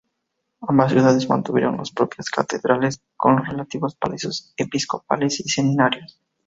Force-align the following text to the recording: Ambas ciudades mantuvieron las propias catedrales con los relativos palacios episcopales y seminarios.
Ambas 0.61 0.93
ciudades 0.93 1.29
mantuvieron 1.29 1.77
las 1.77 1.91
propias 1.91 2.31
catedrales 2.31 3.03
con 3.15 3.35
los 3.35 3.47
relativos 3.47 3.93
palacios 3.95 4.51
episcopales 4.57 5.39
y 5.41 5.43
seminarios. 5.43 6.19